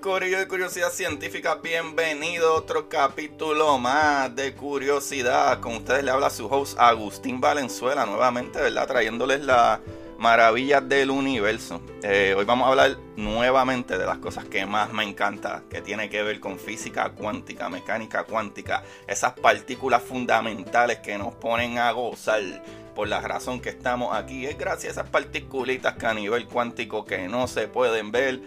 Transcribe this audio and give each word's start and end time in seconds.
Corillo 0.00 0.38
de 0.38 0.48
Curiosidad 0.48 0.90
Científica. 0.90 1.56
Bienvenido 1.62 2.50
a 2.50 2.58
otro 2.58 2.88
capítulo 2.88 3.78
más 3.78 4.34
de 4.34 4.54
Curiosidad. 4.54 5.60
Con 5.60 5.76
ustedes 5.76 6.04
le 6.04 6.10
habla 6.10 6.30
su 6.30 6.46
host 6.46 6.78
Agustín 6.78 7.40
Valenzuela, 7.40 8.06
nuevamente, 8.06 8.60
¿verdad? 8.60 8.86
Trayéndoles 8.86 9.42
las 9.44 9.80
maravillas 10.18 10.88
del 10.88 11.10
universo. 11.10 11.80
Eh, 12.02 12.34
hoy 12.36 12.44
vamos 12.44 12.66
a 12.66 12.70
hablar 12.70 12.96
nuevamente 13.16 13.98
de 13.98 14.06
las 14.06 14.18
cosas 14.18 14.44
que 14.44 14.64
más 14.64 14.92
me 14.92 15.04
encanta, 15.04 15.62
que 15.68 15.80
tiene 15.80 16.08
que 16.08 16.22
ver 16.22 16.40
con 16.40 16.58
física 16.58 17.10
cuántica, 17.10 17.68
mecánica 17.68 18.24
cuántica, 18.24 18.82
esas 19.06 19.32
partículas 19.34 20.02
fundamentales 20.02 20.98
que 21.00 21.18
nos 21.18 21.34
ponen 21.34 21.78
a 21.78 21.90
gozar 21.92 22.42
por 22.94 23.08
la 23.08 23.20
razón 23.20 23.60
que 23.60 23.70
estamos 23.70 24.16
aquí 24.16 24.46
es 24.46 24.56
gracias 24.56 24.96
a 24.96 25.00
esas 25.00 25.10
particulitas 25.10 25.94
que 25.94 26.06
a 26.06 26.14
nivel 26.14 26.46
cuántico 26.46 27.04
que 27.04 27.26
no 27.28 27.48
se 27.48 27.66
pueden 27.66 28.12
ver 28.12 28.40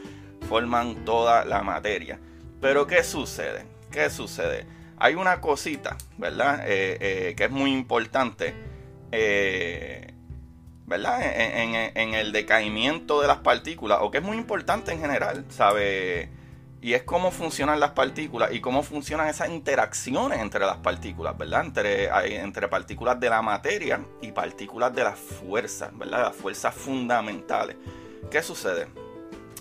forman 0.47 1.05
toda 1.05 1.45
la 1.45 1.61
materia. 1.61 2.19
Pero 2.61 2.87
¿qué 2.87 3.03
sucede? 3.03 3.65
¿Qué 3.91 4.09
sucede? 4.09 4.65
Hay 4.97 5.15
una 5.15 5.41
cosita, 5.41 5.95
¿verdad? 6.17 6.61
Eh, 6.65 6.97
eh, 6.99 7.35
que 7.35 7.45
es 7.45 7.51
muy 7.51 7.71
importante, 7.71 8.55
eh, 9.11 10.13
¿verdad? 10.85 11.19
En, 11.23 12.13
el 12.15 12.31
decaimiento 12.31 13.21
de 13.21 13.27
las 13.27 13.37
partículas, 13.37 13.99
o 14.01 14.09
que 14.09 14.17
es 14.17 14.23
muy 14.23 14.37
importante 14.37 14.91
en 14.91 14.99
general, 14.99 15.45
¿sabe? 15.49 16.29
Y 16.81 16.93
es 16.93 17.03
cómo 17.03 17.31
funcionan 17.31 17.79
las 17.79 17.91
partículas 17.91 18.51
y 18.53 18.61
cómo 18.61 18.81
funcionan 18.81 19.27
esas 19.27 19.49
interacciones 19.49 20.39
entre 20.39 20.61
las 20.61 20.77
partículas, 20.77 21.37
¿verdad? 21.37 21.65
Entre 21.65 22.67
partículas 22.67 23.19
de 23.19 23.29
la 23.29 23.41
materia 23.41 23.99
y 24.21 24.31
partículas 24.31 24.95
de 24.95 25.03
las 25.03 25.19
fuerzas, 25.19 25.95
¿verdad? 25.95 26.23
Las 26.23 26.35
fuerzas 26.35 26.73
fundamentales. 26.73 27.75
¿Qué 28.31 28.41
sucede? 28.41 28.87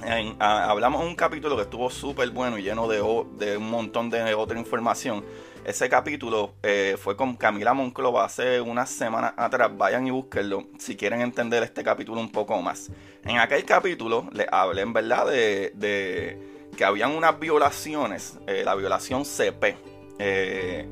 En- 0.04 0.36
a- 0.40 0.68
hablamos 0.70 1.02
un 1.04 1.14
capítulo 1.14 1.56
que 1.56 1.62
estuvo 1.62 1.90
súper 1.90 2.30
bueno 2.30 2.58
y 2.58 2.62
lleno 2.62 2.86
de, 2.88 3.00
un 3.00 3.70
montón 3.70 4.10
de 4.10 4.34
otra 4.34 4.58
información. 4.58 5.24
Ese 5.64 5.88
capítulo 5.88 6.54
eh, 6.62 6.96
fue 6.98 7.16
con 7.16 7.34
Camila 7.36 7.74
Monclova 7.74 8.24
hace 8.24 8.60
unas 8.60 8.88
semanas 8.90 9.32
atrás. 9.36 9.70
Vayan 9.76 10.06
y 10.06 10.10
búsquenlo 10.10 10.64
si 10.78 10.96
quieren 10.96 11.22
entender 11.22 11.62
este 11.62 11.82
capítulo 11.82 12.20
un 12.20 12.30
poco 12.30 12.60
más. 12.62 12.90
En 13.24 13.38
aquel 13.38 13.64
capítulo 13.64 14.28
les 14.32 14.46
hablé 14.52 14.82
en 14.82 14.92
verdad 14.92 15.26
de, 15.26 16.38
que 16.76 16.84
habían 16.84 17.16
unas 17.16 17.40
violaciones, 17.40 18.38
eh, 18.46 18.62
la 18.64 18.74
violación 18.76 19.24
CP. 19.24 19.76
Eh, 20.18 20.86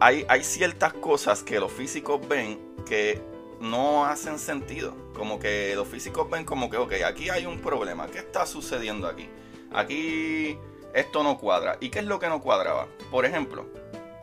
hay 0.00 0.44
ciertas 0.44 0.92
cosas 0.94 1.42
que 1.42 1.58
los 1.60 1.72
físicos 1.72 2.26
ven 2.28 2.58
que 2.86 3.20
no 3.60 4.04
hacen 4.06 4.38
sentido. 4.38 5.03
Como 5.14 5.38
que 5.38 5.72
los 5.74 5.88
físicos 5.88 6.28
ven 6.28 6.44
como 6.44 6.68
que, 6.68 6.76
ok, 6.76 6.92
aquí 7.06 7.30
hay 7.30 7.46
un 7.46 7.60
problema. 7.60 8.08
¿Qué 8.08 8.18
está 8.18 8.44
sucediendo 8.44 9.08
aquí? 9.08 9.28
Aquí 9.72 10.58
esto 10.92 11.22
no 11.22 11.38
cuadra. 11.38 11.76
¿Y 11.80 11.88
qué 11.88 12.00
es 12.00 12.04
lo 12.04 12.18
que 12.18 12.28
no 12.28 12.40
cuadraba? 12.40 12.86
Por 13.10 13.24
ejemplo, 13.24 13.66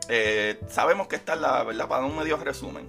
eh, 0.07 0.59
sabemos 0.67 1.07
que 1.07 1.15
están 1.17 1.41
la, 1.41 1.63
¿verdad? 1.63 1.87
Para 1.87 2.05
un 2.05 2.17
medio 2.17 2.37
resumen. 2.37 2.87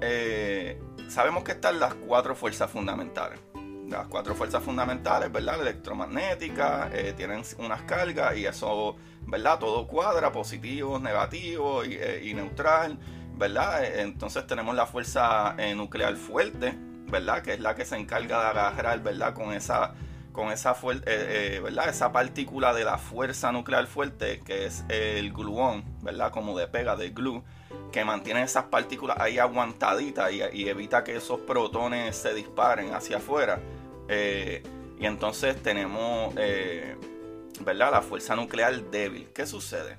eh, 0.00 0.80
sabemos 1.08 1.44
que 1.44 1.52
están 1.52 1.78
las 1.78 1.94
cuatro 1.94 2.34
fuerzas 2.34 2.70
fundamentales. 2.70 3.40
Las 3.88 4.08
cuatro 4.08 4.34
fuerzas 4.34 4.62
fundamentales, 4.62 5.30
¿verdad? 5.30 5.60
Electromagnética, 5.60 6.90
eh, 6.92 7.14
tienen 7.16 7.42
unas 7.58 7.82
cargas 7.82 8.36
y 8.36 8.44
eso, 8.46 8.96
¿verdad? 9.22 9.58
Todo 9.60 9.86
cuadra, 9.86 10.32
positivo, 10.32 10.98
negativo 10.98 11.84
y, 11.84 12.34
neutral, 12.34 12.98
¿verdad? 13.36 13.84
Entonces 14.00 14.44
tenemos 14.48 14.74
la 14.74 14.86
fuerza 14.86 15.54
nuclear 15.76 16.16
fuerte, 16.16 16.74
¿verdad? 17.06 17.42
Que 17.42 17.54
es 17.54 17.60
la 17.60 17.74
que 17.74 17.84
se 17.84 17.96
encarga 17.96 18.40
de 18.40 18.60
agarrar, 18.60 19.02
¿verdad? 19.02 19.34
Con 19.34 19.52
esa, 19.52 19.94
con 20.32 20.50
esa, 20.50 20.72
eh, 20.72 21.00
eh, 21.06 21.60
¿verdad? 21.62 21.88
esa 21.88 22.12
partícula 22.12 22.74
de 22.74 22.84
la 22.84 22.98
fuerza 22.98 23.52
nuclear 23.52 23.86
fuerte, 23.86 24.40
que 24.40 24.66
es 24.66 24.84
el 24.88 25.32
gluón, 25.32 25.84
¿verdad? 26.02 26.30
Como 26.30 26.58
de 26.58 26.66
pega, 26.68 26.96
de 26.96 27.10
glue, 27.10 27.42
que 27.92 28.04
mantiene 28.04 28.42
esas 28.42 28.64
partículas 28.64 29.16
ahí 29.20 29.38
aguantaditas 29.38 30.32
y, 30.32 30.68
evita 30.68 31.04
que 31.04 31.16
esos 31.16 31.40
protones 31.40 32.16
se 32.16 32.34
disparen 32.34 32.94
hacia 32.94 33.18
afuera. 33.18 33.60
Eh, 34.08 34.62
y 34.98 35.06
entonces 35.06 35.62
tenemos, 35.62 36.34
¿verdad? 36.34 37.90
La 37.92 38.02
fuerza 38.02 38.34
nuclear 38.34 38.90
débil. 38.90 39.28
¿Qué 39.34 39.46
sucede? 39.46 39.98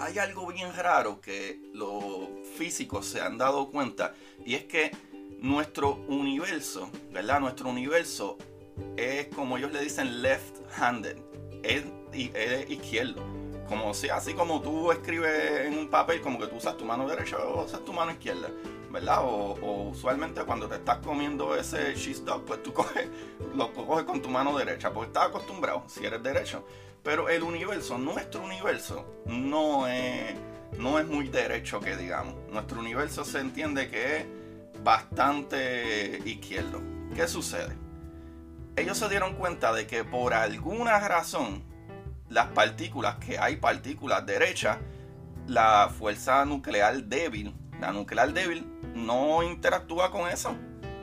Hay 0.00 0.16
algo 0.18 0.46
bien 0.46 0.72
raro 0.74 1.20
que 1.20 1.58
los 1.74 2.28
físicos 2.56 3.04
se 3.04 3.20
han 3.20 3.36
dado 3.36 3.68
cuenta 3.70 4.14
y 4.44 4.54
es 4.54 4.64
que 4.64 4.92
nuestro 5.40 5.94
universo, 6.08 6.90
¿verdad? 7.12 7.40
Nuestro 7.40 7.68
universo 7.68 8.36
es 8.96 9.26
como 9.28 9.56
ellos 9.56 9.72
le 9.72 9.80
dicen 9.82 10.22
left-handed, 10.22 11.16
es, 11.62 11.84
izquierdo. 12.68 13.22
Como 13.68 13.92
si, 13.92 14.08
así 14.08 14.32
como 14.32 14.62
tú 14.62 14.90
escribes 14.90 15.66
en 15.66 15.76
un 15.78 15.88
papel, 15.88 16.22
como 16.22 16.38
que 16.38 16.46
tú 16.46 16.56
usas 16.56 16.76
tu 16.76 16.86
mano 16.86 17.06
derecha 17.06 17.36
o 17.38 17.64
usas 17.64 17.84
tu 17.84 17.92
mano 17.92 18.12
izquierda, 18.12 18.48
¿verdad? 18.90 19.18
O, 19.22 19.56
o 19.60 19.90
usualmente 19.90 20.42
cuando 20.44 20.66
te 20.66 20.76
estás 20.76 20.98
comiendo 20.98 21.54
ese 21.54 21.94
cheese 21.94 22.24
dog, 22.24 22.44
pues 22.46 22.62
tú 22.62 22.72
coges, 22.74 23.08
lo 23.54 23.72
coges 23.74 24.04
con 24.04 24.22
tu 24.22 24.30
mano 24.30 24.56
derecha, 24.56 24.90
porque 24.90 25.08
estás 25.08 25.26
acostumbrado, 25.28 25.84
si 25.86 26.04
eres 26.04 26.22
derecho. 26.22 26.64
Pero 27.02 27.28
el 27.28 27.42
universo, 27.42 27.98
nuestro 27.98 28.42
universo, 28.42 29.04
no 29.26 29.86
es, 29.86 30.34
no 30.78 30.98
es 30.98 31.06
muy 31.06 31.28
derecho 31.28 31.78
que 31.78 31.94
digamos. 31.96 32.34
Nuestro 32.50 32.80
universo 32.80 33.24
se 33.24 33.40
entiende 33.40 33.88
que 33.90 34.16
es 34.16 34.26
bastante 34.82 36.20
izquierdo. 36.24 36.80
¿Qué 37.14 37.26
sucede? 37.28 37.76
Ellos 38.76 38.96
se 38.96 39.08
dieron 39.08 39.34
cuenta 39.34 39.72
de 39.72 39.86
que 39.86 40.04
por 40.04 40.34
alguna 40.34 41.00
razón 41.00 41.64
las 42.28 42.46
partículas, 42.48 43.16
que 43.16 43.38
hay 43.38 43.56
partículas 43.56 44.24
derechas, 44.24 44.78
la 45.46 45.90
fuerza 45.98 46.44
nuclear 46.44 47.04
débil, 47.04 47.54
la 47.80 47.92
nuclear 47.92 48.32
débil 48.32 48.66
no 48.94 49.42
interactúa 49.42 50.10
con 50.10 50.28
eso. 50.28 50.54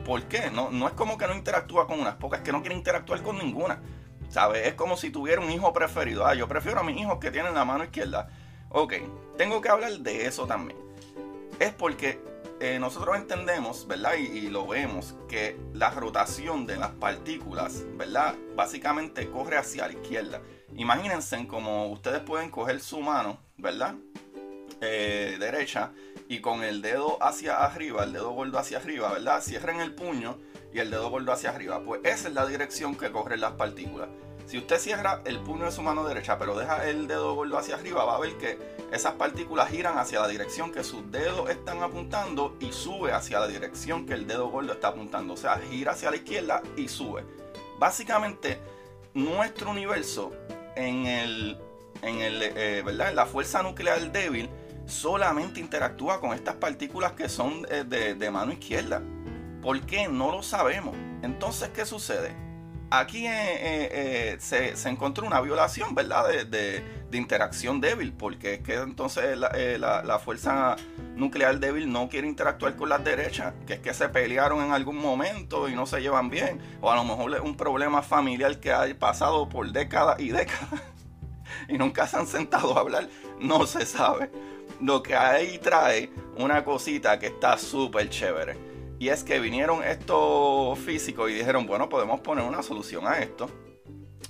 ¿Por 0.04 0.22
qué? 0.24 0.50
No, 0.50 0.70
no 0.70 0.86
es 0.86 0.94
como 0.94 1.18
que 1.18 1.26
no 1.26 1.34
interactúa 1.34 1.86
con 1.86 2.00
unas 2.00 2.14
pocas, 2.14 2.40
que 2.40 2.52
no 2.52 2.60
quiere 2.60 2.76
interactuar 2.76 3.22
con 3.22 3.38
ninguna. 3.38 3.82
¿Sabes? 4.28 4.66
Es 4.66 4.74
como 4.74 4.96
si 4.96 5.10
tuviera 5.10 5.40
un 5.40 5.50
hijo 5.50 5.72
preferido. 5.72 6.26
Ah, 6.26 6.34
yo 6.34 6.48
prefiero 6.48 6.80
a 6.80 6.82
mis 6.82 7.00
hijos 7.00 7.18
que 7.18 7.30
tienen 7.30 7.54
la 7.54 7.64
mano 7.64 7.84
izquierda. 7.84 8.28
Ok, 8.70 8.94
tengo 9.36 9.60
que 9.60 9.68
hablar 9.68 9.92
de 9.92 10.26
eso 10.26 10.46
también. 10.46 10.78
Es 11.58 11.72
porque 11.72 12.20
eh, 12.66 12.78
nosotros 12.80 13.16
entendemos, 13.16 13.86
¿verdad? 13.86 14.14
Y, 14.14 14.48
lo 14.48 14.66
vemos, 14.66 15.14
que 15.28 15.56
la 15.72 15.90
rotación 15.90 16.66
de 16.66 16.76
las 16.76 16.90
partículas, 16.90 17.84
¿verdad? 17.94 18.34
Básicamente 18.54 19.30
corre 19.30 19.56
hacia 19.56 19.86
la 19.86 19.92
izquierda. 19.92 20.42
Imagínense 20.74 21.46
como 21.46 21.86
ustedes 21.88 22.20
pueden 22.20 22.50
coger 22.50 22.80
su 22.80 23.00
mano, 23.00 23.38
¿verdad? 23.56 23.94
Eh, 24.80 25.36
derecha 25.38 25.92
y 26.28 26.40
con 26.40 26.64
el 26.64 26.82
dedo 26.82 27.22
hacia 27.22 27.64
arriba, 27.64 28.04
el 28.04 28.12
dedo 28.12 28.32
gordo 28.32 28.58
hacia 28.58 28.78
arriba, 28.78 29.12
¿verdad? 29.12 29.40
Cierren 29.42 29.80
el 29.80 29.94
puño 29.94 30.38
y 30.72 30.80
el 30.80 30.90
dedo 30.90 31.08
gordo 31.08 31.32
hacia 31.32 31.50
arriba. 31.50 31.82
Pues 31.84 32.00
esa 32.04 32.28
es 32.28 32.34
la 32.34 32.46
dirección 32.46 32.96
que 32.96 33.12
corren 33.12 33.40
las 33.40 33.52
partículas. 33.52 34.08
Si 34.46 34.58
usted 34.58 34.78
cierra 34.78 35.22
el 35.24 35.40
puño 35.40 35.64
de 35.64 35.72
su 35.72 35.82
mano 35.82 36.04
derecha, 36.04 36.38
pero 36.38 36.58
deja 36.58 36.88
el 36.88 37.06
dedo 37.06 37.34
gordo 37.34 37.58
hacia 37.58 37.76
arriba, 37.76 38.04
va 38.04 38.16
a 38.16 38.20
ver 38.20 38.36
que 38.38 38.58
esas 38.92 39.14
partículas 39.14 39.70
giran 39.70 39.98
hacia 39.98 40.20
la 40.20 40.28
dirección 40.28 40.72
que 40.72 40.84
sus 40.84 41.10
dedos 41.10 41.50
están 41.50 41.82
apuntando 41.82 42.56
y 42.60 42.72
sube 42.72 43.12
hacia 43.12 43.40
la 43.40 43.48
dirección 43.48 44.06
que 44.06 44.14
el 44.14 44.26
dedo 44.26 44.48
gordo 44.48 44.72
está 44.72 44.88
apuntando. 44.88 45.34
O 45.34 45.36
sea, 45.36 45.58
gira 45.58 45.92
hacia 45.92 46.10
la 46.10 46.16
izquierda 46.16 46.62
y 46.76 46.88
sube. 46.88 47.24
Básicamente, 47.78 48.60
nuestro 49.14 49.70
universo 49.70 50.32
en 50.76 51.06
el, 51.06 51.58
en 52.02 52.20
el, 52.20 52.42
eh, 52.42 52.82
¿verdad? 52.84 53.12
La 53.12 53.26
fuerza 53.26 53.62
nuclear 53.62 54.12
débil 54.12 54.48
solamente 54.86 55.60
interactúa 55.60 56.20
con 56.20 56.32
estas 56.32 56.54
partículas 56.56 57.12
que 57.12 57.28
son 57.28 57.66
eh, 57.70 57.84
de, 57.84 58.30
mano 58.30 58.52
izquierda. 58.52 59.02
¿Por 59.62 59.80
qué? 59.82 60.08
No 60.08 60.30
lo 60.30 60.42
sabemos. 60.42 60.94
Entonces, 61.22 61.70
¿qué 61.70 61.84
sucede? 61.84 62.45
Aquí 62.90 63.24
eh, 63.26 64.36
se, 64.38 64.88
encontró 64.88 65.26
una 65.26 65.40
violación, 65.40 65.94
¿verdad? 65.94 66.28
De, 66.46 67.06
interacción 67.12 67.80
débil, 67.80 68.12
porque 68.12 68.54
es 68.54 68.60
que 68.60 68.74
entonces 68.74 69.38
la, 69.38 70.20
fuerza 70.22 70.76
nuclear 71.14 71.58
débil 71.58 71.90
no 71.90 72.10
quiere 72.10 72.28
interactuar 72.28 72.76
con 72.76 72.90
las 72.90 73.02
derechas, 73.02 73.54
que 73.66 73.74
es 73.74 73.80
que 73.80 73.94
se 73.94 74.10
pelearon 74.10 74.62
en 74.62 74.72
algún 74.72 74.98
momento 74.98 75.66
y 75.66 75.74
no 75.74 75.86
se 75.86 76.02
llevan 76.02 76.28
bien, 76.28 76.60
o 76.82 76.90
a 76.90 76.96
lo 76.96 77.04
mejor 77.04 77.34
es 77.34 77.40
un 77.40 77.56
problema 77.56 78.02
familiar 78.02 78.60
que 78.60 78.70
ha 78.70 78.86
pasado 78.98 79.48
por 79.48 79.72
décadas 79.72 80.20
y 80.20 80.28
décadas 80.28 80.82
y 81.68 81.78
nunca 81.78 82.06
se 82.06 82.18
han 82.18 82.26
sentado 82.26 82.76
a 82.76 82.80
hablar, 82.80 83.08
no 83.40 83.66
se 83.66 83.86
sabe. 83.86 84.30
Lo 84.82 85.02
que 85.02 85.16
ahí 85.16 85.58
trae 85.58 86.10
una 86.36 86.64
cosita 86.64 87.18
que 87.18 87.28
está 87.28 87.56
súper 87.56 88.10
chévere. 88.10 88.65
Y 88.98 89.08
es 89.08 89.24
que 89.24 89.38
vinieron 89.40 89.84
estos 89.84 90.78
físicos 90.78 91.30
y 91.30 91.34
dijeron, 91.34 91.66
bueno, 91.66 91.88
podemos 91.88 92.20
poner 92.20 92.44
una 92.44 92.62
solución 92.62 93.06
a 93.06 93.18
esto. 93.18 93.50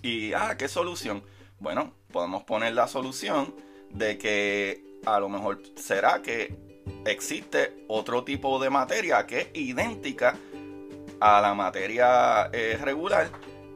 Y, 0.03 0.33
ah, 0.33 0.57
¿qué 0.59 0.69
solución? 0.69 1.23
Bueno, 1.61 1.93
podemos 2.13 2.43
poner 2.45 2.75
la 2.75 2.89
solución 2.89 3.55
de 3.91 4.19
que 4.19 5.01
a 5.05 5.21
lo 5.21 5.29
mejor 5.29 5.63
será 5.77 6.21
que 6.21 6.83
existe 7.05 7.85
otro 7.89 8.25
tipo 8.25 8.59
de 8.59 8.71
materia 8.71 9.27
que 9.27 9.41
es 9.41 9.49
idéntica 9.55 10.37
a 11.21 11.41
la 11.41 11.55
materia 11.55 12.51
eh, 12.53 12.79
regular, 12.83 13.31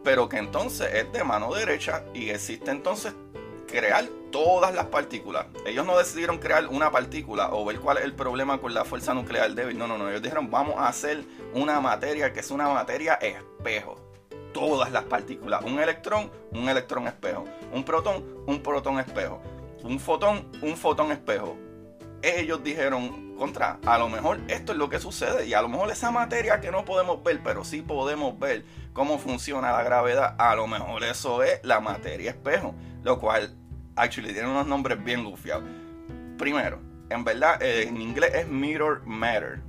pero 0.05 0.29
que 0.29 0.39
entonces 0.39 0.93
es 0.93 1.13
de 1.13 1.25
mano 1.25 1.55
derecha 1.55 2.05
y 2.15 2.31
existe 2.31 2.71
entonces 2.71 3.15
crear 3.71 4.05
todas 4.31 4.75
las 4.75 4.87
partículas. 4.87 5.47
Ellos 5.67 5.87
no 5.87 5.97
decidieron 5.97 6.39
crear 6.39 6.67
una 6.67 6.91
partícula 6.91 7.51
o 7.53 7.65
ver 7.65 7.81
cuál 7.81 7.99
es 7.99 8.05
el 8.05 8.15
problema 8.15 8.61
con 8.61 8.75
la 8.75 8.85
fuerza 8.85 9.15
nuclear 9.15 9.53
débil. 9.55 9.79
No, 9.79 9.87
no, 9.87 9.99
no. 9.99 10.09
Ellos 10.09 10.23
dijeron, 10.23 10.51
vamos 10.51 10.77
a 10.79 10.89
hacer 10.89 11.25
una 11.55 11.81
materia 11.81 12.33
que 12.33 12.41
es 12.41 12.51
una 12.51 12.69
materia 12.69 13.15
espejo. 13.15 13.97
Todas 14.53 14.91
las 14.91 15.05
partículas. 15.05 15.63
Un 15.65 15.79
electrón, 15.79 16.31
un 16.53 16.69
electrón 16.69 17.07
espejo. 17.07 17.45
Un 17.73 17.85
protón, 17.85 18.25
un 18.47 18.63
protón 18.63 18.99
espejo. 18.99 19.41
Un 19.83 19.99
fotón, 20.01 20.51
un 20.63 20.77
fotón 20.77 21.13
espejo. 21.13 21.57
Ellos 22.23 22.63
dijeron, 22.63 23.31
contra, 23.41 23.79
a 23.87 23.97
lo 23.97 24.11
mejor 24.11 24.39
esto 24.49 24.73
es 24.73 24.79
lo 24.79 24.91
que 24.91 24.99
sucede 24.99 25.47
y 25.47 25.55
a 25.55 25.63
lo 25.63 25.69
mejor 25.71 25.91
esa 25.91 26.11
materia 26.11 26.61
que 26.61 26.71
no 26.71 26.85
podemos 26.85 27.23
ver, 27.23 27.41
pero 27.43 27.65
sí 27.65 27.81
podemos 27.81 28.39
ver 28.39 28.67
cómo 28.93 29.19
funciona 29.19 29.73
la 29.73 29.83
gravedad, 29.83 30.35
a 30.37 30.55
lo 30.55 30.67
mejor 30.67 31.05
eso 31.05 31.43
es 31.43 31.59
la 31.65 31.81
materia 31.81 32.33
espejo, 32.33 32.75
lo 33.03 33.19
cual 33.19 33.57
actually 34.00 34.32
tiene 34.32 34.49
unos 34.49 34.67
nombres 34.67 35.02
bien 35.02 35.25
gufiados. 35.25 35.64
Primero, 36.38 36.81
en 37.11 37.25
verdad, 37.25 37.62
eh, 37.62 37.87
en 37.88 38.00
inglés 38.00 38.32
es 38.35 38.49
Mirror 38.49 39.02
Matter. 39.06 39.61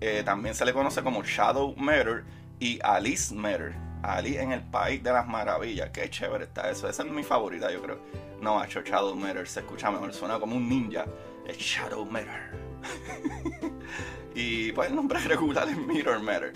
Eh, 0.00 0.22
también 0.24 0.54
se 0.54 0.64
le 0.64 0.72
conoce 0.72 1.02
como 1.02 1.22
Shadow 1.22 1.74
Matter 1.76 2.24
y 2.58 2.78
Alice 2.82 3.34
Matter. 3.34 3.74
Ali 4.02 4.36
en 4.36 4.50
el 4.50 4.62
País 4.62 5.02
de 5.02 5.12
las 5.12 5.28
Maravillas. 5.28 5.90
Qué 5.90 6.10
chévere 6.10 6.44
está 6.44 6.70
eso. 6.70 6.88
Esa 6.88 7.04
es 7.04 7.10
mi 7.10 7.22
favorita, 7.22 7.70
yo 7.70 7.80
creo. 7.82 8.00
No, 8.40 8.56
macho, 8.56 8.82
Shadow 8.82 9.14
Matter 9.14 9.46
se 9.46 9.60
escucha 9.60 9.90
mejor. 9.90 10.12
Suena 10.12 10.40
como 10.40 10.56
un 10.56 10.68
ninja. 10.68 11.06
Es 11.46 11.56
Shadow 11.58 12.04
Matter. 12.04 12.50
y 14.34 14.72
pues 14.72 14.90
el 14.90 14.96
nombre 14.96 15.18
regular 15.24 15.68
es 15.68 15.76
Mirror 15.76 16.20
Matter. 16.20 16.52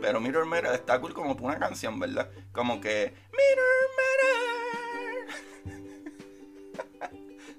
Pero 0.00 0.20
Mirror 0.20 0.46
Matter 0.46 0.74
está 0.74 1.00
cool 1.00 1.14
como 1.14 1.32
una 1.32 1.58
canción, 1.58 1.98
¿verdad? 1.98 2.28
Como 2.52 2.80
que 2.80 3.14
Mirror 3.30 4.39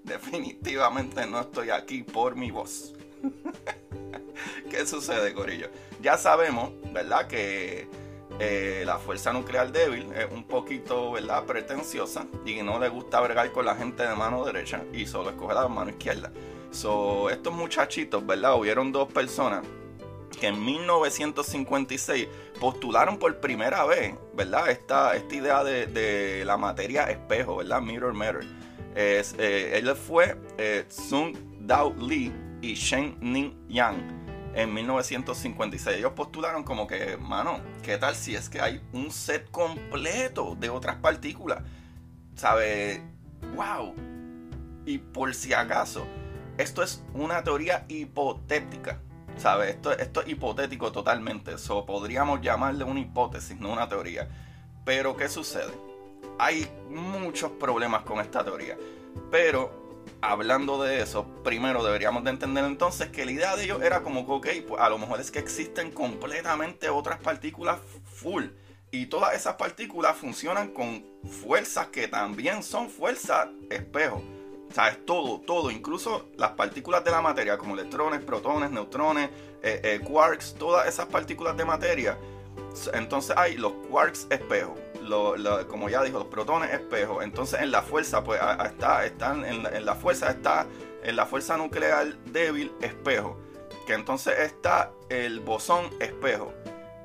definitivamente 0.03 1.25
no 1.25 1.41
estoy 1.41 1.69
aquí 1.69 2.03
por 2.03 2.35
mi 2.35 2.51
voz. 2.51 2.93
¿Qué 4.69 4.85
sucede, 4.85 5.33
Corillo? 5.33 5.69
Ya 6.01 6.17
sabemos, 6.17 6.71
¿verdad? 6.91 7.27
Que 7.27 7.87
eh, 8.39 8.83
la 8.85 8.97
fuerza 8.97 9.33
nuclear 9.33 9.71
débil 9.71 10.11
es 10.13 10.31
un 10.31 10.43
poquito, 10.45 11.11
¿verdad? 11.11 11.45
Pretenciosa 11.45 12.25
y 12.45 12.61
no 12.63 12.79
le 12.79 12.89
gusta 12.89 13.19
bregar 13.21 13.51
con 13.51 13.65
la 13.65 13.75
gente 13.75 14.03
de 14.03 14.15
mano 14.15 14.43
derecha 14.45 14.83
y 14.93 15.05
solo 15.05 15.29
escoge 15.31 15.53
la 15.53 15.67
mano 15.67 15.91
izquierda. 15.91 16.31
So, 16.71 17.29
estos 17.29 17.53
muchachitos, 17.53 18.25
¿verdad? 18.25 18.55
Hubieron 18.55 18.91
dos 18.91 19.11
personas 19.11 19.63
que 20.39 20.47
en 20.47 20.63
1956 20.63 22.27
postularon 22.59 23.17
por 23.17 23.39
primera 23.41 23.85
vez, 23.85 24.15
¿verdad? 24.33 24.71
Esta, 24.71 25.15
esta 25.15 25.35
idea 25.35 25.63
de, 25.63 25.85
de 25.87 26.45
la 26.45 26.57
materia 26.57 27.03
espejo, 27.11 27.57
¿verdad? 27.57 27.81
Mirror 27.81 28.13
matter 28.13 28.45
es, 28.95 29.35
eh, 29.37 29.95
fue 29.95 30.37
eh, 30.57 30.85
Sun 30.89 31.57
Dao 31.61 31.93
Li 31.93 32.33
y 32.61 32.73
Shen 32.73 33.17
Ning 33.21 33.53
Yang 33.69 34.21
en 34.53 34.73
1956. 34.73 35.97
Ellos 35.97 36.13
postularon 36.13 36.63
como 36.63 36.87
que, 36.87 37.17
mano, 37.17 37.61
¿qué 37.83 37.97
tal 37.97 38.15
si 38.15 38.35
es 38.35 38.49
que 38.49 38.61
hay 38.61 38.81
un 38.93 39.11
set 39.11 39.49
completo 39.51 40.55
de 40.59 40.69
otras 40.69 40.97
partículas? 40.97 41.63
¿Sabe? 42.35 43.01
¡Wow! 43.55 43.95
Y 44.85 44.97
por 44.97 45.33
si 45.33 45.53
acaso, 45.53 46.05
esto 46.57 46.83
es 46.83 47.03
una 47.13 47.43
teoría 47.43 47.85
hipotética. 47.87 48.99
¿Sabe? 49.37 49.69
Esto, 49.69 49.93
esto 49.93 50.21
es 50.21 50.27
hipotético 50.27 50.91
totalmente. 50.91 51.53
Eso 51.53 51.85
podríamos 51.85 52.41
llamarle 52.41 52.83
una 52.83 52.99
hipótesis, 52.99 53.57
no 53.59 53.71
una 53.71 53.87
teoría. 53.87 54.27
Pero, 54.83 55.15
¿qué 55.15 55.29
sucede? 55.29 55.90
Hay 56.39 56.67
muchos 56.89 57.51
problemas 57.51 58.03
con 58.03 58.19
esta 58.19 58.43
teoría. 58.43 58.77
Pero 59.29 59.81
hablando 60.21 60.81
de 60.81 61.01
eso, 61.01 61.25
primero 61.43 61.83
deberíamos 61.83 62.23
de 62.23 62.31
entender 62.31 62.65
entonces 62.65 63.09
que 63.09 63.25
la 63.25 63.31
idea 63.31 63.55
de 63.55 63.65
ellos 63.65 63.81
era 63.81 64.01
como 64.01 64.25
que, 64.25 64.31
ok, 64.31 64.67
pues 64.67 64.81
a 64.81 64.89
lo 64.89 64.97
mejor 64.97 65.19
es 65.19 65.31
que 65.31 65.39
existen 65.39 65.91
completamente 65.91 66.89
otras 66.89 67.19
partículas 67.19 67.79
full. 68.05 68.45
Y 68.91 69.05
todas 69.05 69.33
esas 69.33 69.55
partículas 69.55 70.17
funcionan 70.17 70.69
con 70.69 71.05
fuerzas 71.23 71.87
que 71.87 72.07
también 72.09 72.61
son 72.61 72.89
fuerzas 72.89 73.47
espejo. 73.69 74.21
O 74.69 74.73
sea, 74.73 74.89
es 74.89 75.05
todo, 75.05 75.39
todo, 75.41 75.71
incluso 75.71 76.29
las 76.37 76.51
partículas 76.51 77.03
de 77.03 77.11
la 77.11 77.21
materia, 77.21 77.57
como 77.57 77.73
electrones, 77.73 78.21
protones, 78.21 78.71
neutrones, 78.71 79.29
eh, 79.61 79.81
eh, 79.83 79.99
quarks, 80.01 80.55
todas 80.55 80.87
esas 80.87 81.07
partículas 81.07 81.57
de 81.57 81.65
materia. 81.65 82.17
Entonces 82.93 83.35
hay 83.37 83.57
los 83.57 83.73
quarks 83.89 84.27
espejo 84.29 84.75
como 85.67 85.89
ya 85.89 86.03
dijo, 86.03 86.19
los 86.19 86.27
protones 86.27 86.71
espejos. 86.71 87.23
Entonces 87.23 87.61
en 87.61 87.71
la 87.71 87.81
fuerza, 87.81 88.23
pues 88.23 88.39
está, 88.65 89.05
están 89.05 89.45
en, 89.45 89.85
la, 89.85 89.95
fuerza 89.95 90.29
está 90.29 90.67
en 91.03 91.15
la 91.15 91.25
fuerza 91.25 91.57
nuclear 91.57 92.15
débil 92.25 92.71
espejo. 92.81 93.37
Que 93.87 93.93
entonces 93.93 94.37
está 94.39 94.91
el 95.09 95.39
bosón 95.39 95.89
espejo. 95.99 96.53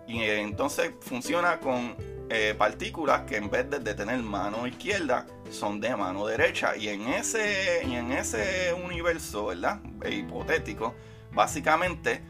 Y 0.06 0.22
entonces 0.22 0.92
funciona 1.00 1.58
con 1.58 1.96
eh, 2.28 2.54
partículas 2.56 3.22
que 3.22 3.36
en 3.36 3.50
vez 3.50 3.68
de, 3.70 3.94
tener 3.94 4.18
mano 4.18 4.66
izquierda 4.66 5.26
son 5.50 5.80
de 5.80 5.96
mano 5.96 6.26
derecha. 6.26 6.76
Y 6.76 6.88
en 6.88 7.08
ese, 7.08 7.82
en 7.82 8.12
ese 8.12 8.72
universo, 8.72 9.46
¿verdad? 9.46 9.80
hipotético, 10.08 10.94
básicamente 11.32 12.22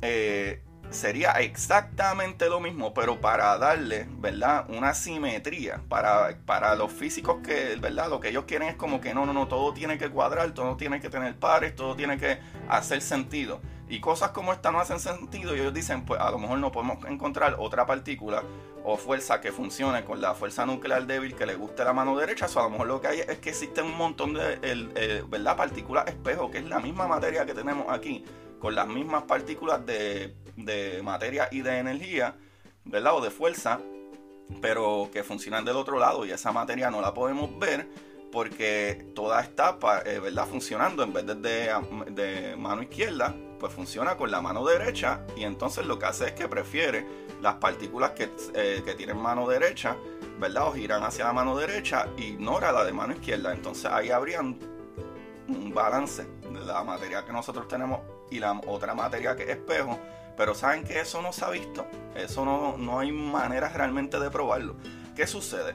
eh, 0.00 0.62
sería 0.90 1.32
exactamente 1.32 2.48
lo 2.48 2.60
mismo, 2.60 2.92
pero 2.92 3.20
para 3.20 3.56
darle, 3.58 4.06
¿verdad? 4.18 4.66
Una 4.68 4.92
simetría 4.94 5.80
para, 5.88 6.36
para 6.44 6.74
los 6.74 6.92
físicos 6.92 7.38
que, 7.44 7.76
¿verdad? 7.76 8.10
Lo 8.10 8.20
que 8.20 8.28
ellos 8.28 8.44
quieren 8.44 8.68
es 8.68 8.76
como 8.76 9.00
que 9.00 9.14
no, 9.14 9.24
no, 9.24 9.32
no, 9.32 9.48
todo 9.48 9.72
tiene 9.72 9.98
que 9.98 10.10
cuadrar, 10.10 10.52
todo 10.52 10.76
tiene 10.76 11.00
que 11.00 11.08
tener 11.08 11.36
pares, 11.36 11.74
todo 11.74 11.94
tiene 11.94 12.18
que 12.18 12.38
hacer 12.68 13.00
sentido. 13.00 13.60
Y 13.88 14.00
cosas 14.00 14.30
como 14.30 14.52
esta 14.52 14.70
no 14.70 14.78
hacen 14.78 15.00
sentido 15.00 15.56
y 15.56 15.60
ellos 15.60 15.74
dicen, 15.74 16.04
pues 16.04 16.20
a 16.20 16.30
lo 16.30 16.38
mejor 16.38 16.58
no 16.58 16.70
podemos 16.70 17.04
encontrar 17.06 17.56
otra 17.58 17.86
partícula 17.86 18.44
o 18.84 18.96
fuerza 18.96 19.40
que 19.40 19.50
funcione 19.50 20.04
con 20.04 20.20
la 20.20 20.34
fuerza 20.34 20.64
nuclear 20.64 21.06
débil 21.06 21.34
que 21.34 21.44
le 21.44 21.56
guste 21.56 21.84
la 21.84 21.92
mano 21.92 22.16
derecha. 22.16 22.46
O 22.54 22.60
a 22.60 22.62
lo 22.64 22.70
mejor 22.70 22.86
lo 22.86 23.00
que 23.00 23.08
hay 23.08 23.20
es 23.20 23.38
que 23.38 23.50
existen 23.50 23.86
un 23.86 23.96
montón 23.96 24.34
de, 24.34 24.60
el, 24.62 25.24
¿verdad? 25.28 25.56
Partículas 25.56 26.06
espejo, 26.06 26.52
que 26.52 26.58
es 26.58 26.64
la 26.66 26.78
misma 26.78 27.08
materia 27.08 27.44
que 27.44 27.52
tenemos 27.52 27.86
aquí 27.88 28.24
con 28.60 28.74
las 28.76 28.86
mismas 28.86 29.24
partículas 29.24 29.84
de, 29.84 30.36
materia 31.02 31.48
y 31.50 31.62
de 31.62 31.78
energía, 31.78 32.36
¿verdad? 32.84 33.16
O 33.16 33.20
de 33.20 33.30
fuerza, 33.30 33.80
pero 34.60 35.08
que 35.12 35.24
funcionan 35.24 35.64
del 35.64 35.76
otro 35.76 35.98
lado 35.98 36.24
y 36.24 36.30
esa 36.30 36.52
materia 36.52 36.90
no 36.90 37.00
la 37.00 37.14
podemos 37.14 37.58
ver 37.58 37.88
porque 38.30 39.10
toda 39.14 39.40
está, 39.40 39.78
eh, 40.04 40.20
¿verdad? 40.20 40.46
Funcionando 40.46 41.02
en 41.02 41.12
vez 41.12 41.26
de, 41.26 41.72
de, 42.10 42.56
mano 42.56 42.82
izquierda, 42.82 43.34
pues 43.58 43.72
funciona 43.72 44.16
con 44.16 44.30
la 44.30 44.40
mano 44.40 44.64
derecha 44.64 45.24
y 45.36 45.42
entonces 45.42 45.86
lo 45.86 45.98
que 45.98 46.06
hace 46.06 46.26
es 46.26 46.32
que 46.32 46.46
prefiere 46.46 47.04
las 47.40 47.54
partículas 47.54 48.10
que, 48.12 48.30
eh, 48.54 48.82
que 48.84 48.94
tienen 48.94 49.16
mano 49.16 49.48
derecha, 49.48 49.96
¿verdad? 50.38 50.68
O 50.68 50.72
giran 50.72 51.02
hacia 51.02 51.24
la 51.24 51.32
mano 51.32 51.56
derecha, 51.56 52.06
ignora 52.18 52.70
la 52.70 52.84
de 52.84 52.92
mano 52.92 53.14
izquierda. 53.14 53.52
Entonces 53.52 53.86
ahí 53.86 54.10
habrían 54.10 54.58
un 55.48 55.74
balance 55.74 56.24
de 56.24 56.60
la 56.60 56.84
materia 56.84 57.24
que 57.24 57.32
nosotros 57.32 57.66
tenemos 57.66 58.00
y 58.30 58.38
la 58.38 58.60
otra 58.66 58.94
materia 58.94 59.36
que 59.36 59.44
es 59.44 59.50
espejo. 59.50 59.98
Pero 60.36 60.54
saben 60.54 60.84
que 60.84 61.00
eso 61.00 61.20
no 61.20 61.32
se 61.32 61.44
ha 61.44 61.50
visto. 61.50 61.86
Eso 62.14 62.44
no, 62.44 62.76
no 62.78 62.98
hay 62.98 63.12
manera 63.12 63.68
realmente 63.68 64.18
de 64.18 64.30
probarlo. 64.30 64.76
¿Qué 65.14 65.26
sucede? 65.26 65.74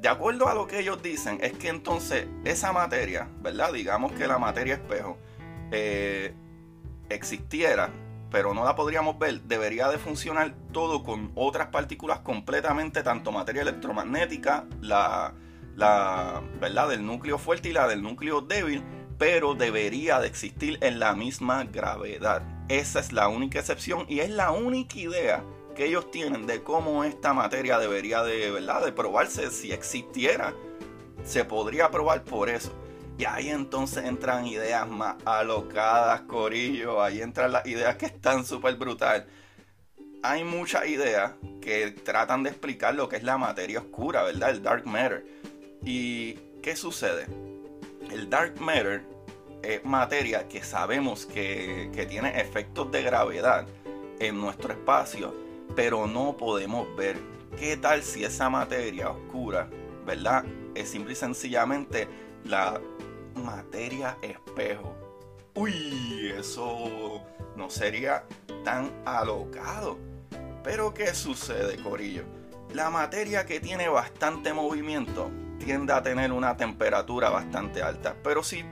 de 0.00 0.08
acuerdo 0.08 0.48
a 0.48 0.54
lo 0.54 0.66
que 0.66 0.78
ellos 0.78 1.02
dicen, 1.02 1.38
es 1.42 1.52
que 1.54 1.68
entonces 1.68 2.28
esa 2.44 2.72
materia, 2.72 3.28
¿verdad? 3.40 3.72
Digamos 3.72 4.12
que 4.12 4.28
la 4.28 4.38
materia 4.38 4.74
espejo 4.74 5.18
eh, 5.72 6.34
existiera, 7.08 7.90
pero 8.30 8.54
no 8.54 8.64
la 8.64 8.76
podríamos 8.76 9.18
ver, 9.18 9.42
debería 9.42 9.88
de 9.88 9.98
funcionar 9.98 10.54
todo 10.72 11.02
con 11.02 11.32
otras 11.34 11.68
partículas 11.68 12.20
completamente, 12.20 13.02
tanto 13.02 13.32
materia 13.32 13.62
electromagnética, 13.62 14.66
la, 14.80 15.34
la 15.74 16.42
¿verdad? 16.60 16.88
del 16.88 17.04
núcleo 17.04 17.38
fuerte 17.38 17.70
y 17.70 17.72
la 17.72 17.88
del 17.88 18.02
núcleo 18.02 18.42
débil, 18.42 18.84
pero 19.18 19.54
debería 19.54 20.20
de 20.20 20.26
existir 20.26 20.78
en 20.82 20.98
la 20.98 21.14
misma 21.14 21.64
gravedad. 21.64 22.42
Esa 22.68 23.00
es 23.00 23.12
la 23.12 23.28
única 23.28 23.60
excepción 23.60 24.04
y 24.08 24.20
es 24.20 24.30
la 24.30 24.50
única 24.50 24.98
idea 24.98 25.44
que 25.74 25.86
ellos 25.86 26.10
tienen 26.10 26.46
de 26.46 26.62
cómo 26.62 27.04
esta 27.04 27.32
materia 27.32 27.78
debería 27.78 28.22
de, 28.22 28.50
¿verdad? 28.50 28.84
de 28.84 28.92
probarse 28.92 29.50
si 29.50 29.72
existiera. 29.72 30.54
Se 31.24 31.44
podría 31.44 31.90
probar 31.90 32.24
por 32.24 32.48
eso. 32.48 32.72
Y 33.18 33.24
ahí 33.24 33.48
entonces 33.48 34.04
entran 34.04 34.46
ideas 34.46 34.88
más 34.88 35.16
alocadas, 35.24 36.22
Corillo. 36.22 37.02
Ahí 37.02 37.20
entran 37.20 37.52
las 37.52 37.66
ideas 37.66 37.96
que 37.96 38.06
están 38.06 38.44
súper 38.44 38.76
brutal. 38.76 39.26
Hay 40.22 40.44
muchas 40.44 40.86
ideas 40.86 41.32
que 41.60 41.90
tratan 41.90 42.42
de 42.42 42.50
explicar 42.50 42.94
lo 42.94 43.08
que 43.08 43.16
es 43.16 43.22
la 43.22 43.38
materia 43.38 43.78
oscura, 43.78 44.22
¿verdad? 44.22 44.50
El 44.50 44.62
dark 44.62 44.86
matter. 44.86 45.24
¿Y 45.82 46.34
qué 46.62 46.76
sucede? 46.76 47.26
El 48.10 48.30
dark 48.30 48.60
matter 48.60 49.02
es 49.62 49.84
materia 49.84 50.48
que 50.48 50.62
sabemos 50.62 51.26
que, 51.26 51.90
que 51.94 52.06
tiene 52.06 52.40
efectos 52.40 52.90
de 52.90 53.02
gravedad 53.02 53.66
en 54.18 54.40
nuestro 54.40 54.72
espacio 54.72 55.46
pero 55.74 56.06
no 56.06 56.36
podemos 56.36 56.94
ver. 56.96 57.18
¿Qué 57.58 57.76
tal 57.76 58.02
si 58.02 58.24
esa 58.24 58.50
materia 58.50 59.10
oscura, 59.10 59.68
verdad? 60.04 60.44
Es 60.74 60.90
simple 60.90 61.12
y 61.12 61.16
sencillamente 61.16 62.08
la 62.44 62.80
materia 63.34 64.18
espejo. 64.22 64.94
Uy, 65.54 66.32
eso 66.36 67.22
no 67.56 67.70
sería 67.70 68.24
tan 68.64 68.90
alocado. 69.04 69.98
Pero 70.62 70.92
¿qué 70.92 71.14
sucede, 71.14 71.76
Corillo? 71.82 72.24
La 72.74 72.90
materia 72.90 73.46
que 73.46 73.60
tiene 73.60 73.88
bastante 73.88 74.52
movimiento 74.52 75.30
tiende 75.58 75.92
a 75.92 76.02
tener 76.02 76.32
una 76.32 76.56
temperatura 76.56 77.30
bastante 77.30 77.82
alta. 77.82 78.16
Pero 78.22 78.42
si 78.42 78.64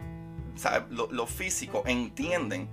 los 0.90 1.30
físicos 1.30 1.82
entienden 1.86 2.68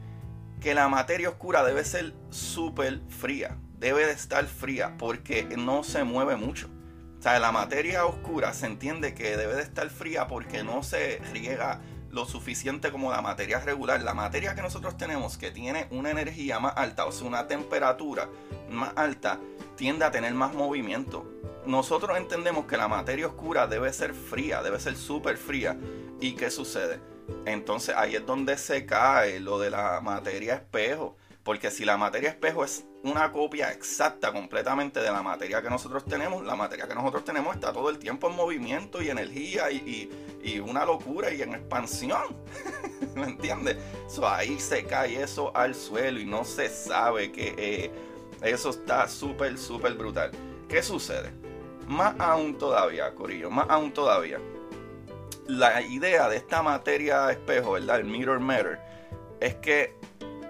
que 0.60 0.74
la 0.76 0.88
materia 0.88 1.30
oscura 1.30 1.64
debe 1.64 1.84
ser 1.84 2.14
súper 2.30 3.02
fría 3.10 3.58
debe 3.82 4.06
de 4.06 4.12
estar 4.12 4.46
fría 4.46 4.96
porque 4.98 5.44
no 5.58 5.84
se 5.84 6.04
mueve 6.04 6.38
mucho. 6.38 6.70
O 7.18 7.22
sea, 7.22 7.40
la 7.40 7.52
materia 7.52 8.06
oscura 8.06 8.54
se 8.54 8.68
entiende 8.68 9.16
que 9.16 9.36
debe 9.36 9.56
de 9.56 9.64
estar 9.64 9.90
fría 9.90 10.28
porque 10.28 10.64
no 10.64 10.84
se 10.84 11.20
riega 11.34 11.82
lo 12.12 12.26
suficiente 12.26 12.92
como 12.92 13.12
la 13.12 13.22
materia 13.22 13.60
regular. 13.60 14.02
La 14.02 14.14
materia 14.14 14.56
que 14.56 14.62
nosotros 14.62 14.98
tenemos 14.98 15.38
que 15.38 15.52
tiene 15.52 15.88
una 15.92 16.12
energía 16.12 16.60
más 16.60 16.74
alta, 16.76 17.06
o 17.06 17.12
sea, 17.12 17.28
una 17.28 17.48
temperatura 17.48 18.30
más 18.70 18.94
alta, 18.96 19.40
tiende 19.76 20.06
a 20.06 20.12
tener 20.12 20.34
más 20.34 20.54
movimiento. 20.54 21.26
Nosotros 21.66 22.18
entendemos 22.18 22.66
que 22.66 22.78
la 22.78 22.88
materia 22.88 23.28
oscura 23.28 23.68
debe 23.68 23.92
ser 23.94 24.14
fría, 24.14 24.62
debe 24.62 24.80
ser 24.80 24.96
súper 24.96 25.38
fría. 25.38 25.78
¿Y 26.20 26.34
qué 26.34 26.52
sucede? 26.52 27.00
Entonces 27.46 27.96
ahí 27.96 28.16
es 28.16 28.26
donde 28.26 28.58
se 28.58 28.86
cae 28.86 29.40
lo 29.40 29.60
de 29.60 29.70
la 29.70 30.02
materia 30.02 30.56
espejo. 30.56 31.16
Porque 31.44 31.72
si 31.72 31.86
la 31.86 31.98
materia 31.98 32.30
espejo 32.30 32.64
es 32.64 32.86
una 33.04 33.32
copia 33.32 33.72
exacta 33.72 34.32
completamente 34.32 35.00
de 35.00 35.12
la 35.12 35.24
materia 35.24 35.62
que 35.62 35.70
nosotros 35.70 36.06
tenemos, 36.06 36.46
la 36.46 36.56
materia 36.56 36.88
que 36.88 36.94
nosotros 36.94 37.24
tenemos 37.24 37.56
está 37.56 37.74
todo 37.74 37.90
el 37.90 37.98
tiempo 37.98 38.30
en 38.30 38.36
movimiento 38.36 39.02
y 39.02 39.10
energía 39.10 39.72
y, 39.72 40.10
una 40.64 40.86
locura 40.86 41.32
y 41.34 41.42
en 41.42 41.54
expansión. 41.54 42.36
¿Me 43.16 43.24
entiendes? 43.24 43.78
ahí 44.24 44.60
se 44.60 44.84
cae 44.84 45.22
eso 45.22 45.56
al 45.56 45.74
suelo 45.76 46.20
y 46.20 46.26
no 46.26 46.46
se 46.46 46.70
sabe 46.70 47.32
que 47.32 47.56
eh, 47.58 47.92
eso 48.42 48.70
está 48.70 49.08
súper, 49.08 49.58
súper 49.58 49.94
brutal. 49.94 50.32
¿Qué 50.68 50.84
sucede? 50.84 51.32
Más 51.88 52.16
aún 52.20 52.58
todavía, 52.58 53.14
Corillo, 53.16 53.50
más 53.50 53.66
aún 53.70 53.92
todavía. 53.92 54.40
La 55.48 55.82
idea 55.82 56.30
de 56.30 56.38
esta 56.38 56.62
materia 56.62 57.32
espejo, 57.32 57.74
¿verdad? 57.74 58.00
El 58.00 58.06
mirror 58.06 58.40
matter, 58.40 58.80
es 59.40 59.56
que 59.56 59.96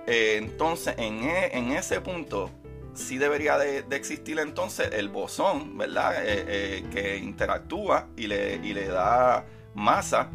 eh, 0.08 0.38
entonces, 0.38 0.96
e, 0.98 1.58
en, 1.58 1.72
ese 1.72 2.02
punto, 2.02 2.50
sí 2.94 3.18
debería 3.18 3.58
de, 3.58 3.86
existir 3.92 4.40
entonces 4.40 4.90
el 4.94 5.10
bosón, 5.10 5.78
¿verdad? 5.78 6.16
Eh, 6.26 6.46
eh, 6.48 6.86
que 6.92 7.18
interactúa 7.18 8.08
y 8.16 8.28
le, 8.28 8.58
le, 8.60 8.88
da 8.88 9.46
masa 9.74 10.30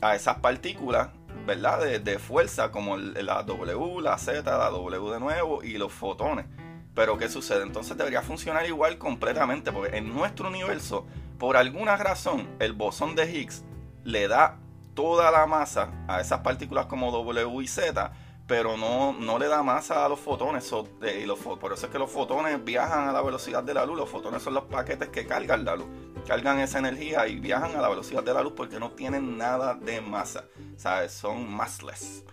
a 0.00 0.14
esas 0.14 0.38
partículas, 0.38 1.08
¿verdad? 1.46 2.00
De, 2.00 2.18
fuerza, 2.18 2.70
como 2.70 2.96
la 2.96 3.42
W, 3.42 4.02
la 4.02 4.18
Z, 4.18 4.42
la 4.42 4.70
W 4.70 5.12
de 5.12 5.20
nuevo 5.20 5.62
y 5.62 5.78
los 5.78 5.92
fotones. 5.92 6.46
Pero 6.94 7.18
¿qué 7.18 7.28
sucede? 7.28 7.62
Entonces 7.62 7.96
debería 7.96 8.22
funcionar 8.22 8.66
igual 8.66 8.98
completamente, 8.98 9.72
porque 9.72 9.96
en 9.96 10.14
nuestro 10.14 10.48
universo, 10.48 11.06
por 11.38 11.56
alguna 11.56 11.96
razón, 11.96 12.48
el 12.60 12.72
bosón 12.72 13.16
de 13.16 13.30
Higgs 13.32 13.64
le 14.04 14.28
da 14.28 14.58
toda 14.94 15.30
la 15.30 15.46
masa 15.46 15.90
a 16.06 16.20
esas 16.20 16.40
partículas 16.40 16.86
como 16.86 17.10
W 17.10 17.62
y 17.62 17.66
Z, 17.66 18.12
pero 18.46 18.76
no, 18.76 19.12
no 19.12 19.38
le 19.38 19.48
da 19.48 19.62
masa 19.62 20.04
a 20.04 20.08
los 20.08 20.20
fotones. 20.20 20.70
y 21.02 21.24
los, 21.24 21.38
por 21.38 21.72
eso 21.72 21.86
es 21.86 21.92
que 21.92 21.98
los 21.98 22.10
fotones 22.10 22.62
viajan 22.62 23.08
a 23.08 23.12
la 23.12 23.22
velocidad 23.22 23.62
de 23.62 23.72
la 23.72 23.86
luz. 23.86 23.96
Los 23.96 24.10
fotones 24.10 24.42
son 24.42 24.54
los 24.54 24.64
paquetes 24.64 25.08
que 25.08 25.26
cargan 25.26 25.64
la 25.64 25.76
luz. 25.76 25.86
Cargan 26.26 26.58
esa 26.60 26.78
energía 26.78 27.26
y 27.26 27.36
viajan 27.36 27.74
a 27.74 27.80
la 27.80 27.88
velocidad 27.88 28.22
de 28.22 28.34
la 28.34 28.42
luz 28.42 28.52
porque 28.54 28.78
no 28.78 28.92
tienen 28.92 29.38
nada 29.38 29.74
de 29.74 30.00
masa. 30.02 30.44
¿Sabes? 30.76 31.12
Son 31.12 31.50
massless. 31.50 32.24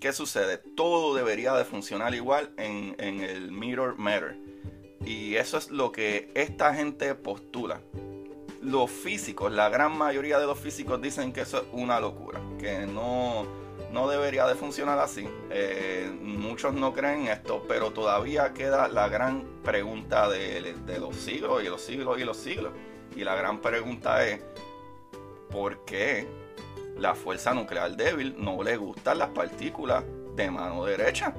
¿Qué 0.00 0.12
sucede? 0.12 0.58
Todo 0.58 1.14
debería 1.14 1.52
de 1.54 1.64
funcionar 1.64 2.14
igual 2.14 2.52
en, 2.56 2.94
en 2.98 3.20
el 3.20 3.50
mirror 3.50 3.98
matter. 3.98 4.38
Y 5.04 5.34
eso 5.34 5.58
es 5.58 5.70
lo 5.70 5.90
que 5.90 6.30
esta 6.34 6.72
gente 6.72 7.16
postula. 7.16 7.80
Los 8.62 8.90
físicos, 8.90 9.50
la 9.50 9.68
gran 9.70 9.96
mayoría 9.96 10.38
de 10.38 10.46
los 10.46 10.58
físicos 10.58 11.00
dicen 11.00 11.32
que 11.32 11.40
eso 11.40 11.58
es 11.58 11.64
una 11.72 11.98
locura. 11.98 12.40
Que 12.60 12.86
no 12.86 13.67
no 13.92 14.08
debería 14.08 14.46
de 14.46 14.54
funcionar 14.54 14.98
así. 14.98 15.28
Eh, 15.50 16.10
muchos 16.20 16.74
no 16.74 16.92
creen 16.92 17.28
esto, 17.28 17.64
pero 17.66 17.90
todavía 17.90 18.52
queda 18.52 18.88
la 18.88 19.08
gran 19.08 19.44
pregunta 19.62 20.28
de, 20.28 20.74
los 20.98 21.16
siglos 21.16 21.62
y 21.62 21.68
los 21.68 21.80
siglos 21.80 22.18
y 22.18 22.24
los 22.24 22.36
siglos. 22.36 22.72
Y 23.16 23.24
la 23.24 23.34
gran 23.34 23.60
pregunta 23.60 24.26
es, 24.26 24.40
¿por 25.50 25.84
qué 25.84 26.26
la 26.96 27.14
fuerza 27.14 27.54
nuclear 27.54 27.96
débil 27.96 28.34
no 28.38 28.62
le 28.62 28.76
gustan 28.76 29.18
las 29.18 29.30
partículas 29.30 30.04
de 30.36 30.50
mano 30.50 30.84
derecha? 30.84 31.34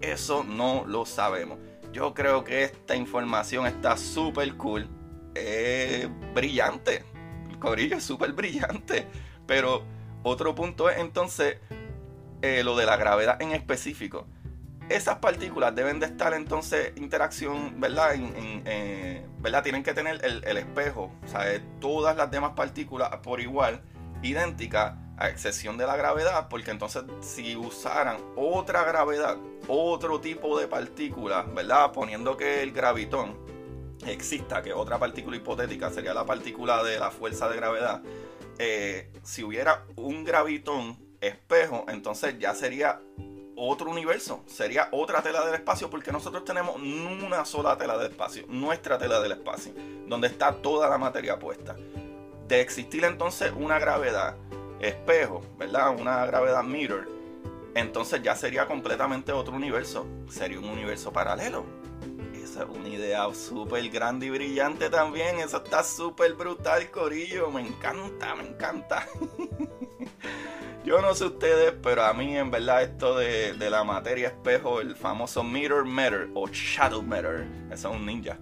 Eso 0.00 0.44
no 0.44 0.84
lo 0.86 1.06
sabemos. 1.06 1.58
Yo 1.92 2.14
creo 2.14 2.44
que 2.44 2.64
esta 2.64 2.94
información 2.94 3.66
está 3.66 3.96
súper 3.96 4.54
cool. 4.56 4.88
Es 5.34 6.08
brillante. 6.34 7.04
El 7.48 7.58
corillo 7.58 7.96
es 7.96 8.04
súper 8.04 8.32
brillante. 8.32 9.06
Pero 9.46 9.82
otro 10.22 10.54
punto 10.54 10.90
es 10.90 10.98
entonces 10.98 11.58
eh, 12.42 12.62
lo 12.64 12.76
de 12.76 12.86
la 12.86 12.96
gravedad 12.96 13.40
en 13.40 13.52
específico. 13.52 14.26
Esas 14.88 15.18
partículas 15.18 15.74
deben 15.74 16.00
de 16.00 16.06
estar 16.06 16.34
entonces 16.34 16.92
interacción, 16.96 17.80
¿verdad? 17.80 18.14
Eh, 18.16 19.24
¿verdad? 19.38 19.62
Tienen 19.62 19.84
que 19.84 19.94
tener 19.94 20.24
el, 20.24 20.56
espejo, 20.56 21.12
o 21.24 21.28
sea, 21.28 21.44
todas 21.80 22.16
las 22.16 22.30
demás 22.30 22.52
partículas 22.56 23.08
por 23.22 23.40
igual, 23.40 23.82
idénticas, 24.22 24.94
a 25.16 25.28
excepción 25.28 25.76
de 25.76 25.86
la 25.86 25.96
gravedad, 25.96 26.48
porque 26.48 26.70
entonces 26.70 27.04
si 27.20 27.54
usaran 27.54 28.16
otra 28.36 28.84
gravedad, 28.84 29.36
otro 29.68 30.18
tipo 30.20 30.58
de 30.58 30.66
partícula, 30.66 31.42
¿verdad? 31.42 31.92
Poniendo 31.92 32.38
que 32.38 32.62
el 32.62 32.72
gravitón 32.72 33.36
exista, 34.06 34.62
que 34.62 34.72
otra 34.72 34.98
partícula 34.98 35.36
hipotética 35.36 35.90
sería 35.90 36.14
la 36.14 36.24
partícula 36.24 36.82
de 36.82 36.98
la 36.98 37.10
fuerza 37.10 37.48
de 37.50 37.56
gravedad, 37.56 38.02
eh, 38.62 39.08
si 39.22 39.42
hubiera 39.42 39.86
un 39.96 40.22
gravitón 40.22 40.98
espejo, 41.18 41.86
entonces 41.88 42.38
ya 42.38 42.54
sería 42.54 43.00
otro 43.56 43.90
universo, 43.90 44.42
sería 44.46 44.88
otra 44.92 45.22
tela 45.22 45.46
del 45.46 45.54
espacio, 45.54 45.88
porque 45.88 46.12
nosotros 46.12 46.44
tenemos 46.44 46.76
una 46.76 47.46
sola 47.46 47.78
tela 47.78 47.96
del 47.96 48.10
espacio, 48.10 48.44
nuestra 48.48 48.98
tela 48.98 49.18
del 49.20 49.32
espacio, 49.32 49.72
donde 50.06 50.26
está 50.28 50.52
toda 50.52 50.90
la 50.90 50.98
materia 50.98 51.38
puesta. 51.38 51.74
De 52.48 52.60
existir 52.60 53.02
entonces 53.04 53.50
una 53.56 53.78
gravedad 53.78 54.36
espejo, 54.78 55.40
¿verdad? 55.56 55.98
Una 55.98 56.26
gravedad 56.26 56.62
mirror, 56.62 57.08
entonces 57.74 58.22
ya 58.22 58.36
sería 58.36 58.66
completamente 58.66 59.32
otro 59.32 59.54
universo, 59.54 60.06
sería 60.28 60.58
un 60.58 60.68
universo 60.68 61.14
paralelo 61.14 61.79
una 62.64 62.88
idea 62.88 63.26
súper 63.34 63.88
grande 63.88 64.26
y 64.26 64.30
brillante 64.30 64.90
también. 64.90 65.38
Eso 65.38 65.58
está 65.58 65.82
súper 65.82 66.34
brutal, 66.34 66.90
Corillo. 66.90 67.50
Me 67.50 67.60
encanta, 67.60 68.34
me 68.34 68.48
encanta. 68.48 69.06
Yo 70.84 71.00
no 71.00 71.14
sé 71.14 71.26
ustedes, 71.26 71.74
pero 71.82 72.04
a 72.04 72.14
mí 72.14 72.36
en 72.36 72.50
verdad 72.50 72.82
esto 72.82 73.16
de, 73.16 73.54
la 73.70 73.84
materia 73.84 74.28
espejo, 74.28 74.80
el 74.80 74.96
famoso 74.96 75.44
mirror 75.44 75.84
matter 75.84 76.30
o 76.34 76.48
shadow 76.48 77.02
matter, 77.02 77.46
eso 77.70 77.90
es 77.90 77.96
un 77.96 78.06
ninja. 78.06 78.38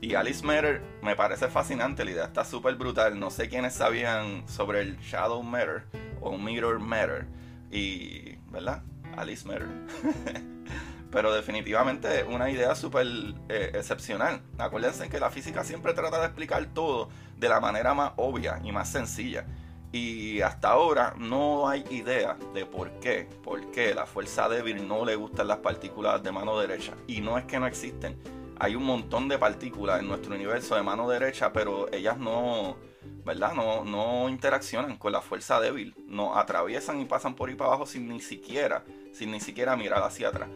Y 0.00 0.14
Alice 0.14 0.44
Matter 0.44 0.82
me 1.02 1.16
parece 1.16 1.48
fascinante, 1.48 2.04
la 2.04 2.10
idea 2.10 2.24
está 2.24 2.44
súper 2.44 2.74
brutal. 2.74 3.18
No 3.18 3.30
sé 3.30 3.48
quiénes 3.48 3.74
sabían 3.74 4.46
sobre 4.46 4.82
el 4.82 4.98
Shadow 4.98 5.42
Matter 5.42 5.84
o 6.20 6.36
Mirror 6.36 6.80
Matter. 6.80 7.26
Y, 7.70 8.36
¿verdad? 8.50 8.82
Alice 9.16 9.46
Matter. 9.46 9.68
Pero 11.16 11.32
definitivamente 11.32 12.24
una 12.24 12.50
idea 12.50 12.74
súper 12.74 13.06
eh, 13.48 13.70
excepcional. 13.72 14.42
Acuérdense 14.58 15.08
que 15.08 15.18
la 15.18 15.30
física 15.30 15.64
siempre 15.64 15.94
trata 15.94 16.18
de 16.20 16.26
explicar 16.26 16.66
todo 16.74 17.08
de 17.38 17.48
la 17.48 17.58
manera 17.58 17.94
más 17.94 18.12
obvia 18.16 18.60
y 18.62 18.70
más 18.70 18.92
sencilla. 18.92 19.46
Y 19.92 20.42
hasta 20.42 20.68
ahora 20.68 21.14
no 21.16 21.70
hay 21.70 21.86
idea 21.88 22.36
de 22.52 22.66
por 22.66 22.90
qué, 23.00 23.26
por 23.42 23.70
qué 23.70 23.94
la 23.94 24.04
fuerza 24.04 24.46
débil 24.50 24.86
no 24.86 25.06
le 25.06 25.16
gustan 25.16 25.48
las 25.48 25.56
partículas 25.56 26.22
de 26.22 26.32
mano 26.32 26.58
derecha. 26.58 26.92
Y 27.06 27.22
no 27.22 27.38
es 27.38 27.46
que 27.46 27.58
no 27.58 27.66
existen. 27.66 28.20
Hay 28.58 28.74
un 28.74 28.84
montón 28.84 29.26
de 29.26 29.38
partículas 29.38 30.00
en 30.00 30.08
nuestro 30.08 30.34
universo 30.34 30.76
de 30.76 30.82
mano 30.82 31.08
derecha, 31.08 31.50
pero 31.50 31.90
ellas 31.94 32.18
no, 32.18 32.76
¿verdad? 33.24 33.54
No, 33.54 33.86
no 33.86 34.28
interaccionan 34.28 34.98
con 34.98 35.12
la 35.12 35.22
fuerza 35.22 35.60
débil. 35.60 35.94
No 36.08 36.36
atraviesan 36.36 37.00
y 37.00 37.06
pasan 37.06 37.34
por 37.34 37.48
ahí 37.48 37.54
para 37.54 37.68
abajo 37.68 37.86
sin 37.86 38.06
ni 38.06 38.20
siquiera, 38.20 38.84
sin 39.14 39.30
ni 39.30 39.40
siquiera 39.40 39.76
mirar 39.76 40.02
hacia 40.02 40.28
atrás. 40.28 40.50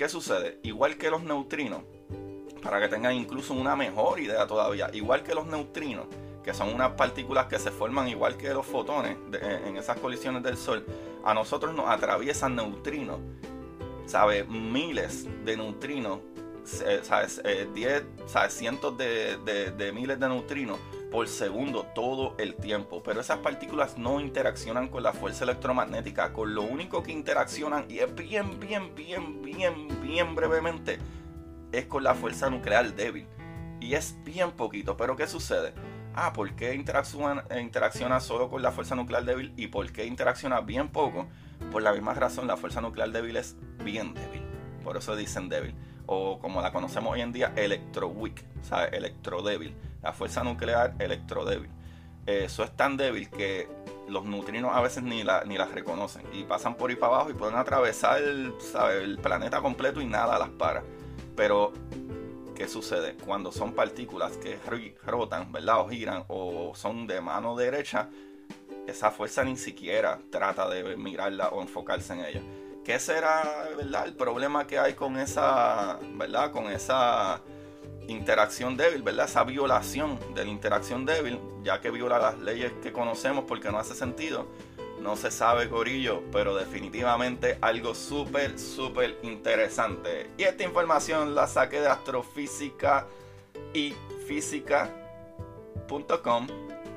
¿Qué 0.00 0.08
sucede? 0.08 0.58
Igual 0.62 0.96
que 0.96 1.10
los 1.10 1.22
neutrinos, 1.24 1.82
para 2.62 2.80
que 2.80 2.88
tengan 2.88 3.12
incluso 3.12 3.52
una 3.52 3.76
mejor 3.76 4.18
idea 4.18 4.46
todavía, 4.46 4.88
igual 4.94 5.22
que 5.22 5.34
los 5.34 5.46
neutrinos, 5.46 6.06
que 6.42 6.54
son 6.54 6.72
unas 6.72 6.92
partículas 6.92 7.48
que 7.48 7.58
se 7.58 7.70
forman 7.70 8.08
igual 8.08 8.38
que 8.38 8.48
los 8.48 8.64
fotones 8.64 9.18
en 9.30 9.76
esas 9.76 9.98
colisiones 9.98 10.42
del 10.42 10.56
Sol, 10.56 10.86
a 11.22 11.34
nosotros 11.34 11.74
nos 11.74 11.90
atraviesan 11.90 12.56
neutrinos, 12.56 13.18
¿sabes? 14.06 14.48
Miles 14.48 15.28
de 15.44 15.58
neutrinos, 15.58 16.20
¿sabes? 17.02 17.42
Eh, 17.44 17.68
diez, 17.74 18.02
¿sabes? 18.24 18.54
Cientos 18.54 18.96
de, 18.96 19.36
de 19.36 19.92
miles 19.92 20.18
de 20.18 20.28
neutrinos 20.30 20.78
por 21.10 21.28
segundo 21.28 21.84
todo 21.94 22.34
el 22.38 22.54
tiempo. 22.54 23.02
Pero 23.02 23.20
esas 23.20 23.38
partículas 23.38 23.98
no 23.98 24.20
interaccionan 24.20 24.88
con 24.88 25.02
la 25.02 25.12
fuerza 25.12 25.44
electromagnética. 25.44 26.32
Con 26.32 26.54
lo 26.54 26.62
único 26.62 27.02
que 27.02 27.12
interaccionan, 27.12 27.86
y 27.88 27.98
es 27.98 28.14
bien, 28.14 28.60
bien, 28.60 28.94
bien, 28.94 29.42
bien, 29.42 30.02
bien 30.02 30.34
brevemente, 30.34 30.98
es 31.72 31.86
con 31.86 32.04
la 32.04 32.14
fuerza 32.14 32.48
nuclear 32.50 32.94
débil. 32.94 33.26
Y 33.80 33.94
es 33.94 34.16
bien 34.24 34.52
poquito. 34.52 34.96
Pero 34.96 35.16
¿qué 35.16 35.26
sucede? 35.26 35.74
Ah, 36.14 36.32
¿por 36.32 36.54
qué 36.54 36.74
interacciona, 36.74 38.20
solo 38.20 38.48
con 38.48 38.62
la 38.62 38.72
fuerza 38.72 38.94
nuclear 38.94 39.24
débil 39.24 39.52
y 39.56 39.68
por 39.68 39.90
qué 39.92 40.06
interacciona 40.06 40.60
bien 40.60 40.88
poco? 40.88 41.28
Por 41.70 41.82
la 41.82 41.92
misma 41.92 42.14
razón, 42.14 42.46
la 42.46 42.56
fuerza 42.56 42.80
nuclear 42.80 43.10
débil 43.10 43.36
es 43.36 43.56
bien 43.84 44.14
débil. 44.14 44.42
Por 44.82 44.96
eso 44.96 45.16
dicen 45.16 45.48
débil. 45.48 45.74
O 46.06 46.38
como 46.40 46.60
la 46.62 46.72
conocemos 46.72 47.12
hoy 47.12 47.20
en 47.20 47.32
día, 47.32 47.52
electroweak, 47.56 48.44
o 48.60 48.64
sea, 48.64 48.84
electrodébil 48.86 49.76
la 50.02 50.12
fuerza 50.12 50.42
nuclear 50.42 50.94
electrodébil. 50.98 51.70
Eso 52.26 52.62
es 52.64 52.76
tan 52.76 52.96
débil 52.96 53.28
que 53.30 53.68
los 54.08 54.24
neutrinos 54.24 54.74
a 54.74 54.80
veces 54.80 55.02
ni, 55.02 55.22
la, 55.22 55.44
ni 55.44 55.56
las 55.56 55.70
reconocen 55.70 56.22
y 56.32 56.44
pasan 56.44 56.74
por 56.74 56.90
ahí 56.90 56.96
para 56.96 57.14
abajo 57.14 57.30
y 57.30 57.34
pueden 57.34 57.56
atravesar 57.56 58.22
el, 58.22 58.52
el 59.02 59.18
planeta 59.18 59.60
completo 59.60 60.00
y 60.00 60.06
nada 60.06 60.38
las 60.38 60.50
para. 60.50 60.82
Pero, 61.36 61.72
¿qué 62.54 62.68
sucede? 62.68 63.14
Cuando 63.14 63.52
son 63.52 63.72
partículas 63.72 64.36
que 64.36 64.58
rotan, 65.06 65.50
¿verdad? 65.52 65.80
O 65.80 65.88
giran 65.88 66.24
o 66.28 66.72
son 66.74 67.06
de 67.06 67.20
mano 67.20 67.56
derecha, 67.56 68.08
esa 68.86 69.10
fuerza 69.10 69.44
ni 69.44 69.56
siquiera 69.56 70.18
trata 70.30 70.68
de 70.68 70.96
mirarla 70.96 71.48
o 71.48 71.62
enfocarse 71.62 72.12
en 72.12 72.24
ella. 72.24 72.42
¿Qué 72.84 72.98
será, 72.98 73.68
verdad? 73.76 74.06
El 74.06 74.14
problema 74.14 74.66
que 74.66 74.78
hay 74.78 74.94
con 74.94 75.18
esa, 75.18 75.98
¿verdad? 76.14 76.50
Con 76.50 76.66
esa 76.66 77.40
interacción 78.10 78.76
débil, 78.76 79.02
¿verdad? 79.02 79.24
Esa 79.26 79.44
violación 79.44 80.18
de 80.34 80.44
la 80.44 80.50
interacción 80.50 81.06
débil, 81.06 81.38
ya 81.62 81.80
que 81.80 81.90
viola 81.90 82.18
las 82.18 82.38
leyes 82.38 82.72
que 82.82 82.92
conocemos 82.92 83.44
porque 83.46 83.70
no 83.70 83.78
hace 83.78 83.94
sentido. 83.94 84.48
No 85.00 85.16
se 85.16 85.30
sabe, 85.30 85.64
gorillo, 85.66 86.22
pero 86.30 86.54
definitivamente 86.54 87.56
algo 87.62 87.94
súper, 87.94 88.58
súper 88.58 89.18
interesante. 89.22 90.28
Y 90.36 90.42
esta 90.42 90.64
información 90.64 91.34
la 91.34 91.46
saqué 91.46 91.80
de 91.80 91.88
astrofísica 91.88 93.06
y 93.72 93.94
física.com, 94.26 96.46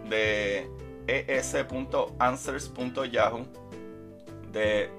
de 0.09 0.69
es.answers.yahoo, 1.07 3.47
de 4.51 4.89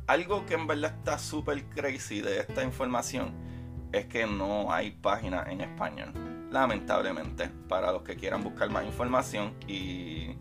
Algo 0.07 0.45
que 0.45 0.53
en 0.53 0.67
verdad 0.67 0.95
está 0.97 1.17
súper 1.17 1.65
crazy 1.65 2.21
de 2.21 2.39
esta 2.39 2.63
información 2.63 3.33
es 3.91 4.05
que 4.05 4.25
no 4.25 4.71
hay 4.71 4.91
página 4.91 5.43
en 5.49 5.61
español. 5.61 6.13
Lamentablemente, 6.51 7.49
para 7.67 7.91
los 7.91 8.03
que 8.03 8.15
quieran 8.15 8.43
buscar 8.43 8.69
más 8.69 8.85
información 8.85 9.53
y, 9.67 10.35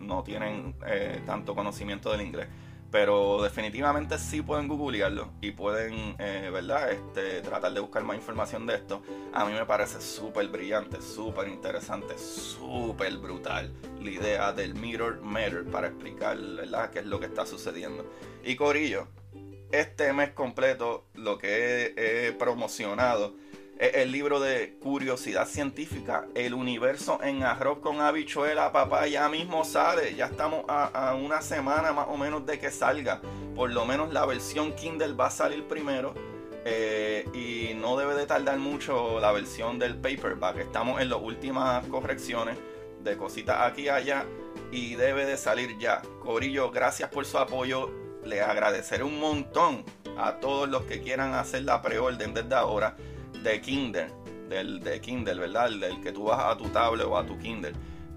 no 0.00 0.24
tienen 0.24 0.74
eh, 0.86 1.22
tanto 1.24 1.54
conocimiento 1.54 2.10
del 2.10 2.22
inglés 2.22 2.48
pero 2.90 3.42
definitivamente 3.42 4.18
sí 4.18 4.42
pueden 4.42 4.68
googlearlo 4.68 5.30
y 5.40 5.52
pueden, 5.52 6.16
eh, 6.18 6.50
¿verdad? 6.52 6.90
Este, 6.90 7.40
tratar 7.40 7.72
de 7.72 7.80
buscar 7.80 8.02
más 8.02 8.16
información 8.16 8.66
de 8.66 8.74
esto. 8.74 9.02
A 9.32 9.44
mí 9.44 9.52
me 9.52 9.64
parece 9.64 10.00
súper 10.00 10.48
brillante, 10.48 11.00
súper 11.00 11.48
interesante, 11.48 12.18
súper 12.18 13.16
brutal 13.18 13.72
la 14.00 14.10
idea 14.10 14.52
del 14.52 14.74
Mirror 14.74 15.20
Matter 15.22 15.64
para 15.64 15.88
explicar, 15.88 16.38
¿verdad?, 16.38 16.90
qué 16.90 17.00
es 17.00 17.06
lo 17.06 17.20
que 17.20 17.26
está 17.26 17.46
sucediendo. 17.46 18.04
Y 18.44 18.56
Corillo, 18.56 19.06
este 19.70 20.12
mes 20.12 20.30
completo 20.30 21.04
lo 21.14 21.38
que 21.38 21.94
he 21.96 22.32
promocionado 22.32 23.34
el 23.80 24.12
libro 24.12 24.40
de 24.40 24.74
curiosidad 24.78 25.48
científica, 25.48 26.26
El 26.34 26.52
universo 26.52 27.18
en 27.22 27.42
arroz 27.42 27.78
con 27.78 28.02
habichuela, 28.02 28.72
papá, 28.72 29.06
ya 29.06 29.26
mismo 29.30 29.64
sale, 29.64 30.14
ya 30.14 30.26
estamos 30.26 30.66
a, 30.68 31.14
una 31.14 31.40
semana 31.40 31.90
más 31.92 32.06
o 32.10 32.18
menos 32.18 32.44
de 32.44 32.58
que 32.58 32.70
salga, 32.70 33.22
por 33.56 33.70
lo 33.70 33.86
menos 33.86 34.12
la 34.12 34.26
versión 34.26 34.74
Kindle 34.74 35.14
va 35.14 35.26
a 35.26 35.30
salir 35.30 35.64
primero. 35.64 36.14
Eh, 36.66 37.26
y 37.32 37.74
no 37.74 37.96
debe 37.96 38.14
de 38.14 38.26
tardar 38.26 38.58
mucho 38.58 39.18
la 39.18 39.32
versión 39.32 39.78
del 39.78 39.96
paperback. 39.96 40.58
Estamos 40.58 41.00
en 41.00 41.08
las 41.08 41.18
últimas 41.18 41.86
correcciones 41.86 42.58
de 43.02 43.16
cositas 43.16 43.62
aquí 43.62 43.84
y 43.84 43.88
allá 43.88 44.26
y 44.70 44.94
debe 44.94 45.24
de 45.24 45.38
salir 45.38 45.78
ya. 45.78 46.02
Corillo, 46.22 46.70
gracias 46.70 47.08
por 47.08 47.24
su 47.24 47.38
apoyo. 47.38 47.90
Le 48.26 48.42
agradeceré 48.42 49.04
un 49.04 49.18
montón 49.18 49.86
a 50.18 50.34
todos 50.34 50.68
los 50.68 50.82
que 50.82 51.00
quieran 51.00 51.32
hacer 51.32 51.62
la 51.62 51.80
preorden 51.80 52.34
desde 52.34 52.54
ahora 52.54 52.94
de 53.42 53.60
Kindle, 53.60 54.08
del 54.48 54.80
de 54.80 55.00
Kindle, 55.00 55.34
¿verdad? 55.34 55.70
del 55.70 56.00
que 56.00 56.12
tú 56.12 56.24
vas 56.24 56.40
a 56.40 56.56
tu 56.56 56.68
tablet 56.68 57.06
o 57.06 57.16
a 57.16 57.24
tu 57.24 57.38
Kindle. 57.38 57.72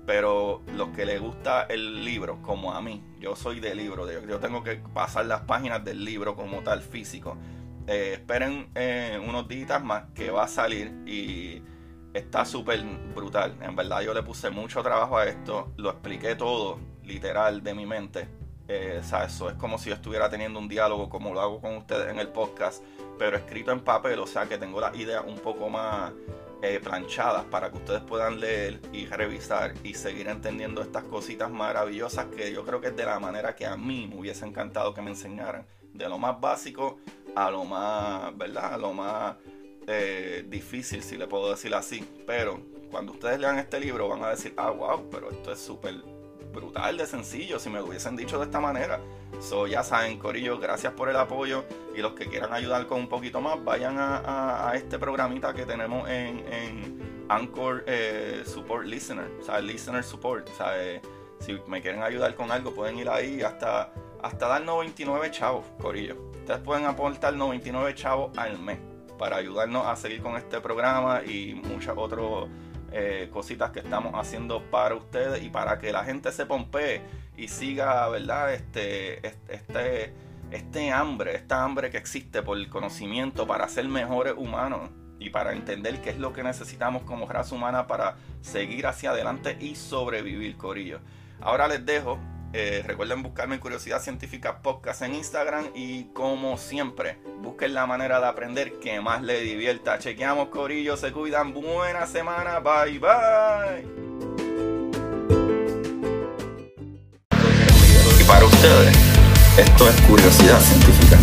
Pero 0.06 0.62
los 0.76 0.90
que 0.90 1.06
les 1.06 1.22
gusta 1.22 1.64
el 1.64 2.04
libro, 2.04 2.42
como 2.42 2.74
a 2.74 2.82
mí, 2.82 3.02
yo 3.20 3.36
soy 3.36 3.62
de 3.62 3.74
libro, 3.74 4.06
yo 4.28 4.40
tengo 4.40 4.62
que 4.62 4.76
pasar 4.94 5.26
las 5.26 5.42
páginas 5.42 5.84
del 5.86 6.04
libro 6.04 6.36
como 6.36 6.62
tal 6.62 6.82
físico. 6.82 7.38
Eh, 7.88 8.14
esperen 8.14 8.70
eh, 8.76 9.22
unos 9.26 9.48
días 9.48 9.84
más 9.84 10.06
que 10.14 10.30
va 10.30 10.44
a 10.44 10.48
salir 10.48 10.94
y 11.06 11.62
está 12.14 12.46
súper 12.46 12.84
brutal. 13.16 13.58
En 13.62 13.76
verdad 13.76 14.02
yo 14.02 14.14
le 14.14 14.24
puse 14.24 14.50
mucho 14.50 14.84
trabajo 14.84 15.18
a 15.18 15.26
esto, 15.26 15.74
lo 15.78 15.92
expliqué 15.92 16.36
todo, 16.36 16.80
literal, 17.04 17.64
de 17.64 17.74
mi 17.74 17.86
mente. 17.86 18.28
Eh, 18.68 19.00
o 19.02 19.04
sea, 19.04 19.26
eso 19.26 19.50
es 19.50 19.56
como 19.56 19.78
si 19.78 19.90
yo 19.90 19.96
estuviera 19.96 20.30
teniendo 20.30 20.58
un 20.58 20.70
diálogo 20.70 21.10
como 21.10 21.34
lo 21.34 21.42
hago 21.42 21.60
con 21.60 21.76
ustedes 21.76 22.10
en 22.10 22.20
el 22.20 22.30
podcast 22.30 22.82
pero 23.18 23.38
escrito 23.38 23.72
en 23.72 23.80
papel, 23.80 24.20
o 24.20 24.28
sea 24.28 24.48
que 24.48 24.58
tengo 24.58 24.80
las 24.82 24.96
ideas 24.96 25.24
un 25.26 25.38
poco 25.40 25.70
más 25.70 26.12
eh, 26.62 26.80
planchadas 26.82 27.44
para 27.46 27.70
que 27.72 27.78
ustedes 27.78 28.02
puedan 28.02 28.40
leer 28.40 28.80
y 28.92 29.06
revisar 29.06 29.74
y 29.84 29.94
seguir 29.94 30.28
entendiendo 30.28 30.82
estas 30.82 31.04
cositas 31.04 31.50
maravillosas 31.50 32.26
que 32.28 32.52
yo 32.52 32.66
creo 32.66 32.82
que 32.82 32.88
es 32.88 32.96
de 32.96 33.06
la 33.06 33.20
manera 33.20 33.56
que 33.56 33.66
a 33.66 33.76
mí 33.76 34.08
me 34.08 34.20
hubiese 34.20 34.46
encantado 34.46 34.94
que 34.94 35.02
me 35.02 35.12
enseñaran. 35.12 35.66
De 35.94 36.10
lo 36.10 36.18
más 36.18 36.40
básico 36.40 37.00
a 37.36 37.52
lo 37.52 37.66
más, 37.66 38.36
¿verdad? 38.38 38.74
A 38.74 38.78
lo 38.78 38.94
más 38.94 39.36
eh, 39.88 40.44
difícil, 40.48 41.04
si 41.04 41.18
le 41.18 41.28
puedo 41.28 41.52
decir 41.52 41.74
así. 41.76 42.08
Pero 42.26 42.62
cuando 42.90 43.12
ustedes 43.12 43.40
lean 43.40 43.60
este 43.60 43.80
libro 43.80 44.08
van 44.08 44.24
a 44.24 44.30
decir, 44.30 44.54
ah, 44.58 44.72
wow, 44.72 45.08
pero 45.12 45.30
esto 45.30 45.52
es 45.52 45.60
súper 45.60 45.96
brutal 46.54 46.98
de 46.98 47.06
sencillo 47.06 47.60
si 47.60 47.70
me 47.70 47.80
lo 47.80 47.86
hubiesen 47.86 48.16
dicho 48.16 48.40
de 48.40 48.46
esta 48.46 48.60
manera. 48.60 49.00
So, 49.40 49.68
ya 49.68 49.84
saben, 49.84 50.18
Corillo, 50.20 50.60
gracias 50.60 50.94
por 50.94 51.10
el 51.10 51.16
apoyo. 51.18 51.66
Y 51.96 52.02
los 52.02 52.14
que 52.14 52.28
quieran 52.28 52.54
ayudar 52.54 52.88
con 52.88 53.00
un 53.00 53.10
poquito 53.10 53.42
más, 53.42 53.62
vayan 53.64 53.96
a, 53.98 54.72
este 54.76 54.98
programita 55.00 55.54
que 55.54 55.66
tenemos 55.66 56.10
en, 56.10 57.24
Anchor 57.30 57.84
eh, 57.88 58.44
Support 58.46 58.86
Listener, 58.86 59.32
o 59.40 59.44
sea, 59.44 59.60
Listener 59.60 60.04
Support. 60.04 60.50
O 60.50 60.56
sea, 60.56 60.82
eh, 60.82 61.02
si 61.40 61.60
me 61.68 61.82
quieren 61.82 62.04
ayudar 62.04 62.36
con 62.36 62.52
algo, 62.52 62.74
pueden 62.74 62.98
ir 62.98 63.10
ahí 63.10 63.42
hasta, 63.42 63.92
hasta 64.22 64.48
dar 64.48 64.62
99 64.62 65.32
chavos, 65.32 65.66
Corillo. 65.82 66.16
Ustedes 66.40 66.60
pueden 66.60 66.86
aportar 66.86 67.34
99 67.34 67.96
chavos 67.96 68.38
al 68.38 68.60
mes 68.60 68.80
para 69.18 69.38
ayudarnos 69.38 69.86
a 69.88 69.96
seguir 69.96 70.22
con 70.22 70.36
este 70.36 70.60
programa 70.60 71.22
y 71.24 71.54
muchas 71.54 71.96
otras 71.98 72.50
eh, 72.94 73.30
cositas 73.34 73.72
que 73.72 73.80
estamos 73.80 74.14
haciendo 74.14 74.62
para 74.70 74.96
ustedes 74.96 75.44
y 75.44 75.50
para 75.50 75.80
que 75.80 75.92
la 75.92 76.04
gente 76.04 76.32
se 76.32 76.46
pompee 76.46 77.02
y 77.36 77.48
siga, 77.48 78.08
¿verdad? 78.10 78.54
Este, 78.54 79.26
este, 79.26 80.14
este 80.52 80.92
hambre, 80.92 81.36
esta 81.36 81.64
hambre 81.64 81.90
que 81.90 81.98
existe 81.98 82.44
por 82.44 82.58
el 82.58 82.70
conocimiento 82.70 83.48
para 83.48 83.68
ser 83.68 83.88
mejores 83.88 84.36
humanos 84.38 84.92
y 85.20 85.32
para 85.32 85.54
entender 85.54 86.02
qué 86.02 86.12
es 86.12 86.20
lo 86.20 86.34
que 86.34 86.44
necesitamos 86.44 87.04
como 87.04 87.26
raza 87.26 87.56
humana 87.56 87.88
para 87.88 88.16
seguir 88.42 88.86
hacia 88.86 89.12
adelante 89.12 89.58
y 89.60 89.76
sobrevivir, 89.76 90.56
Corillo. 90.58 91.00
Ahora 91.42 91.68
les 91.68 91.86
dejo. 91.86 92.20
Eh, 92.56 92.84
recuerden 92.86 93.24
buscarme 93.24 93.60
Curiosidad 93.60 94.00
Científica 94.00 94.62
Podcast 94.62 95.02
en 95.02 95.16
Instagram 95.16 95.66
y 95.74 96.04
como 96.14 96.56
siempre, 96.60 97.18
busquen 97.42 97.74
la 97.74 97.88
manera 97.88 98.20
de 98.20 98.28
aprender 98.28 98.74
que 98.80 99.02
más 99.02 99.24
les 99.24 99.42
divierta. 99.42 99.98
Chequeamos, 99.98 100.50
Corillo, 100.50 100.96
se 100.96 101.12
cuidan. 101.12 101.52
Buena 101.52 102.06
semana, 102.06 102.60
bye 102.60 103.00
bye. 103.00 103.84
Y 108.20 108.24
para 108.26 108.46
ustedes, 108.46 108.96
esto 109.58 109.90
es 109.90 110.02
Curiosidad 110.02 110.60
Científica. 110.60 111.23